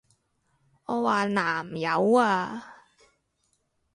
[0.03, 0.03] 我
[1.03, 2.65] 話南柚啊！